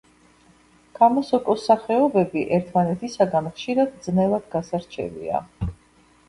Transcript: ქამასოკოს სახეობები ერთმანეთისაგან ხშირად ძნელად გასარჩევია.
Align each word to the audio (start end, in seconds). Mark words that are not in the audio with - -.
ქამასოკოს 0.99 1.65
სახეობები 1.71 2.43
ერთმანეთისაგან 2.57 3.51
ხშირად 3.59 3.93
ძნელად 4.07 4.49
გასარჩევია. 4.57 5.45